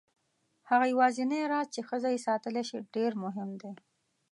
هغه 0.69 0.85
یوازینی 0.93 1.49
راز 1.51 1.67
چې 1.75 1.81
ښځه 1.89 2.07
یې 2.13 2.23
ساتلی 2.27 2.63
شي 2.69 2.77
ډېر 2.95 3.11
مهم 3.23 3.49
دی. 3.61 3.71